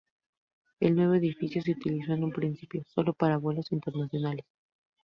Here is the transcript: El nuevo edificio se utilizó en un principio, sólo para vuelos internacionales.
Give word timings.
El 0.79 0.95
nuevo 0.95 1.13
edificio 1.13 1.61
se 1.61 1.73
utilizó 1.73 2.13
en 2.13 2.23
un 2.23 2.31
principio, 2.31 2.83
sólo 2.87 3.13
para 3.13 3.37
vuelos 3.37 3.71
internacionales. 3.71 4.45